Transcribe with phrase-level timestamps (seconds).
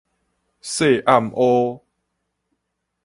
[0.61, 1.79] 楔暗烏